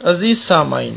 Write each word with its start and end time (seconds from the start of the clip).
عزیز 0.00 0.38
سامعین، 0.42 0.96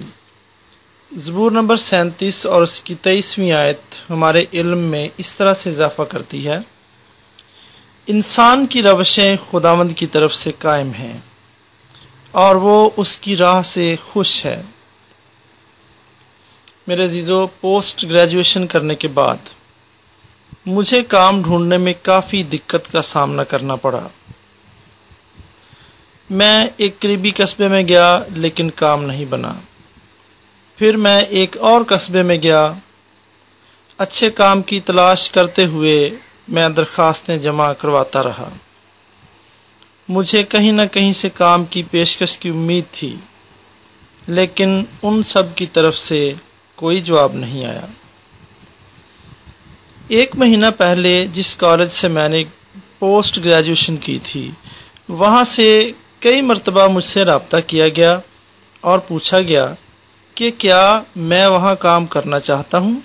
زبور 1.11 1.51
نمبر 1.51 1.75
سینتیس 1.75 2.45
اور 2.45 2.61
اس 2.61 2.79
کی 2.79 2.95
تیئیسویں 2.95 3.51
آیت 3.51 3.95
ہمارے 4.09 4.43
علم 4.53 4.77
میں 4.77 5.07
اس 5.17 5.33
طرح 5.33 5.53
سے 5.53 5.69
اضافہ 5.69 6.01
کرتی 6.01 6.47
ہے، 6.47 6.57
انسان 8.07 8.65
کی 8.65 8.81
روشیں 8.81 9.35
خداوند 9.51 9.91
کی 9.95 10.07
طرف 10.07 10.33
سے 10.35 10.51
قائم 10.59 10.91
ہیں 10.91 11.17
اور 12.31 12.55
وہ 12.55 12.89
اس 12.97 13.17
کی 13.17 13.35
راہ 13.35 13.61
سے 13.61 13.95
خوش 14.11 14.45
ہے۔ 14.45 14.61
میرے 16.87 17.05
عزیزو، 17.05 17.45
پوسٹ 17.47 18.03
گریجویشن 18.03 18.67
کرنے 18.67 18.95
کے 18.95 19.07
بعد 19.07 19.49
مجھے 20.65 21.03
کام 21.03 21.41
ڈھونڈنے 21.43 21.77
میں 21.77 21.93
کافی 22.01 22.43
دقت 22.43 22.91
کا 22.91 23.01
سامنا 23.01 23.43
کرنا 23.43 23.75
پڑا۔ 23.75 24.07
میں 26.29 26.67
ایک 26.77 26.99
قریبی 26.99 27.31
قصبے 27.31 27.67
میں 27.67 27.87
گیا 27.87 28.19
لیکن 28.33 28.69
کام 28.69 29.03
نہیں 29.03 29.25
بنا۔ 29.25 29.53
پھر 30.77 30.97
میں 30.97 31.21
ایک 31.21 31.57
اور 31.57 31.81
قصبے 31.87 32.23
میں 32.23 32.37
گیا۔ 32.43 32.73
اچھے 33.97 34.29
کام 34.29 34.61
کی 34.61 34.79
تلاش 34.79 35.31
کرتے 35.31 35.65
ہوئے 35.65 36.09
میں 36.47 36.69
درخواستیں 36.69 37.37
جمع 37.37 37.73
کرواتا 37.73 38.23
رہا۔ 38.23 38.49
مجھے 40.09 40.43
کہیں 40.43 40.71
نہ 40.71 40.81
کہیں 40.91 41.11
سے 41.11 41.29
کام 41.29 41.65
کی 41.65 41.83
پیشکش 41.83 42.37
کی 42.37 42.49
امید 42.49 42.83
تھی، 42.91 43.15
لیکن 44.27 44.83
ان 45.01 45.23
سب 45.23 45.55
کی 45.55 45.65
طرف 45.65 45.97
سے 45.97 46.33
کوئی 46.75 47.01
جواب 47.01 47.33
نہیں 47.33 47.65
آیا۔ 47.65 47.85
ایک 50.07 50.35
مہینہ 50.35 50.65
پہلے 50.77 51.27
جس 51.33 51.55
کالج 51.55 51.89
سے 51.91 52.07
میں 52.07 52.29
نے 52.29 52.43
پوسٹ 52.99 53.37
گریجویشن 53.37 53.97
کی 53.97 54.19
تھی، 54.23 54.51
وہاں 55.09 55.43
سے 55.43 55.91
کئی 56.19 56.41
مرتبہ 56.41 56.87
مجھ 56.87 57.03
سے 57.03 57.25
رابطہ 57.25 57.57
کیا 57.67 57.89
گیا 57.89 58.19
اور 58.81 58.99
پوچھا 58.99 59.41
گیا 59.41 59.73
کہ 60.35 60.51
کیا 60.57 61.01
میں 61.15 61.47
وہاں 61.47 61.75
کام 61.75 62.05
کرنا 62.05 62.39
چاہتا 62.39 62.77
ہوں؟ 62.77 62.99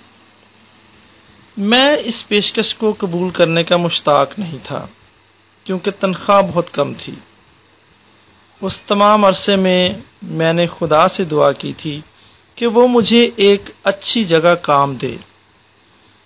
میں 1.57 1.97
اس 2.05 2.29
پیشکش 2.29 2.75
کو 2.75 2.95
قبول 2.99 3.31
کرنے 3.31 3.65
کا 3.65 3.77
مشتاق 3.77 4.39
نہیں 4.39 4.59
تھا، 4.63 4.87
کیونکہ 5.65 5.91
تنخواہ 6.01 6.43
بہت 6.43 6.71
کم 6.73 6.93
تھی۔ 6.99 7.15
اس 8.61 8.81
تمام 8.81 9.25
عرصے 9.25 9.57
میں 9.57 9.95
میں 10.23 10.53
نے 10.53 10.67
خدا 10.79 11.09
سے 11.09 11.25
دعا 11.25 11.53
کی 11.53 11.73
تھی 11.77 12.01
کہ 12.55 12.67
وہ 12.67 12.89
مجھے 12.89 13.31
ایک 13.37 13.63
اچھی 13.85 14.25
جگہ 14.25 14.55
کام 14.63 14.95
دے۔ 14.95 15.17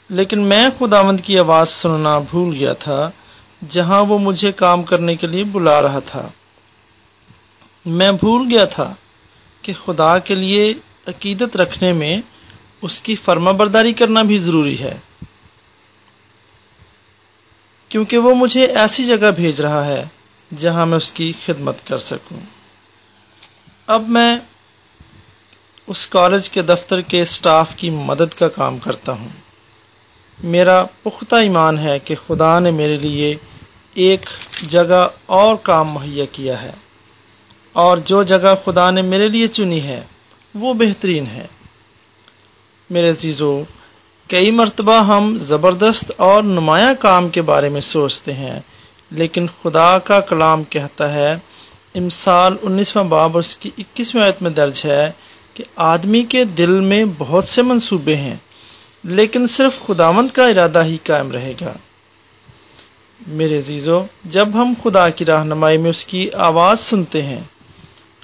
لیکن 0.08 0.40
میں 0.40 0.68
خداوند 0.78 1.20
کی 1.20 1.38
آواز 1.38 1.68
سننا 1.68 2.18
بھول 2.18 2.54
گیا 2.54 2.72
تھا، 2.72 3.10
جہاں 3.68 4.04
وہ 4.04 4.18
مجھے 4.18 4.52
کام 4.52 4.82
کرنے 4.82 5.16
کے 5.16 5.26
لیے 5.26 5.44
بلا 5.44 5.82
رہا 5.82 5.98
تھا۔ 5.98 6.28
میں 7.86 8.12
بھول 8.12 8.48
گیا 8.50 8.64
تھا 8.64 8.94
کہ 9.62 9.72
خدا 9.84 10.18
کے 10.18 10.34
لیے 10.34 10.74
عقیدت 11.06 11.56
رکھنے 11.56 11.92
میں 11.92 12.20
اس 12.82 13.00
کی 13.00 13.14
فرما 13.14 13.50
برداری 13.50 13.92
کرنا 13.92 14.22
بھی 14.22 14.38
ضروری 14.38 14.78
ہے۔ 14.78 14.96
کیونکہ 17.88 18.18
وہ 18.18 18.34
مجھے 18.34 18.66
ایسی 18.66 19.06
جگہ 19.06 19.30
بھیج 19.30 19.60
رہا 19.60 19.86
ہے 19.86 20.04
جہاں 20.58 20.86
میں 20.86 20.96
اس 20.96 21.12
کی 21.12 21.32
خدمت 21.44 21.86
کر 21.86 21.98
سکوں۔ 21.98 22.40
اب 23.86 24.08
میں 24.08 24.38
اس 25.86 26.06
کالج 26.06 26.50
کے 26.50 26.62
دفتر 26.62 27.00
کے 27.00 27.20
اسٹاف 27.20 27.76
کی 27.76 27.90
مدد 27.90 28.34
کا 28.38 28.48
کام 28.48 28.78
کرتا 28.78 29.12
ہوں۔ 29.12 29.28
میرا 30.42 30.84
پختہ 31.02 31.34
ایمان 31.34 31.78
ہے 31.78 31.98
کہ 31.98 32.14
خدا 32.26 32.58
نے 32.58 32.70
میرے 32.70 32.96
لیے 32.96 33.34
ایک 33.94 34.30
جگہ 34.66 35.08
اور 35.26 35.56
کام 35.62 35.88
مہیا 35.88 36.24
کیا 36.32 36.62
ہے۔ 36.62 36.72
اور 37.76 37.96
جو 37.96 38.22
جگہ 38.22 38.54
خدا 38.64 38.90
نے 38.90 39.02
میرے 39.02 39.28
لیے 39.28 39.46
چنی 39.46 39.82
ہے، 39.82 40.00
وہ 40.54 40.74
بہترین 40.74 41.26
ہے۔ 41.26 41.46
میرے 42.90 43.10
عزیزو، 43.10 43.62
کئی 44.30 44.50
مرتبہ 44.50 45.02
ہم 45.04 45.36
زبردست 45.38 46.12
اور 46.16 46.42
نمایاں 46.42 46.94
کام 46.98 47.28
کے 47.28 47.42
بارے 47.42 47.68
میں 47.68 47.80
سوچتے 47.80 48.32
ہیں، 48.32 48.60
لیکن 49.10 49.46
خدا 49.62 49.98
کا 49.98 50.20
کلام 50.20 50.64
کہتا 50.64 51.12
ہے، 51.14 51.32
امسال 51.94 52.56
انیسواں 52.62 53.04
باب 53.04 53.30
اور 53.32 53.40
اس 53.40 53.56
کی 53.56 53.70
اکیسویں 53.78 54.22
آیت 54.22 54.42
میں 54.42 54.50
درج 54.50 54.82
ہے 54.84 55.10
کہ 55.54 55.64
آدمی 55.76 56.22
کے 56.22 56.44
دل 56.44 56.80
میں 56.80 57.04
بہت 57.18 57.44
سے 57.44 57.62
منصوبے 57.62 58.16
ہیں، 58.16 58.36
لیکن 59.04 59.46
صرف 59.46 59.78
خداوند 59.86 60.30
کا 60.30 60.46
ارادہ 60.46 60.84
ہی 60.84 60.96
قائم 61.04 61.30
رہے 61.30 61.52
گا۔ 61.60 61.72
میرے 63.26 63.58
عزیزو، 63.58 64.00
جب 64.24 64.48
ہم 64.54 64.74
خدا 64.84 65.08
کی 65.08 65.24
رہنمائی 65.24 65.78
میں 65.78 65.90
اس 65.90 66.04
کی 66.06 66.30
آواز 66.30 66.80
سنتے 66.80 67.22
ہیں 67.22 67.40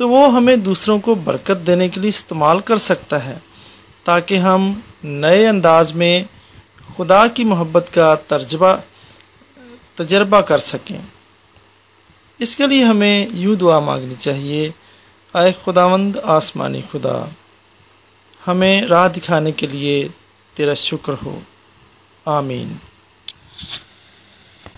تو 0.03 0.09
وہ 0.09 0.35
ہمیں 0.35 0.57
دوسروں 0.57 0.99
کو 0.99 1.15
برکت 1.15 1.67
دینے 1.67 1.89
کے 1.89 2.01
لیے 2.01 2.09
استعمال 2.09 2.59
کر 2.59 2.79
سکتا 2.79 3.25
ہے 3.25 3.39
تاکہ 4.05 4.39
ہم 4.39 4.81
نئے 5.05 5.49
انداز 5.49 5.93
میں 5.93 6.25
خدا 6.97 7.27
کی 7.27 7.45
محبت 7.45 7.95
کا 7.95 8.15
ترجبہ 8.15 8.77
تجربہ 9.95 10.41
کر 10.41 10.59
سکیں۔ 10.59 10.99
اس 12.39 12.57
کے 12.57 12.67
لیے 12.67 12.85
ہمیں 12.85 13.27
یوں 13.31 13.57
دعا 13.57 13.79
مانگنی 13.79 14.15
چاہیے 14.19 14.71
آئے 15.33 15.53
خداوند، 15.65 16.17
آسمانی 16.23 16.83
خدا، 16.93 17.25
ہمیں 18.47 18.83
راہ 18.83 19.09
دکھانے 19.09 19.53
کے 19.53 19.67
لیے 19.67 20.09
تیرا 20.55 20.75
شکر 20.75 21.13
ہو۔ 21.25 21.41
آمین۔ 22.25 22.73